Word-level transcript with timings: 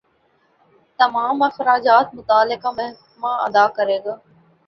تمام 0.99 1.41
اخراجات 1.43 2.15
متعلقہ 2.15 2.69
محکمہ 2.77 3.31
ادا 3.45 3.65
کرے 3.75 3.97
گا 4.05 4.15